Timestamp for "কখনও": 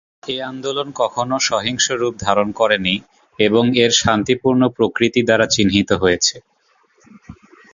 1.01-1.37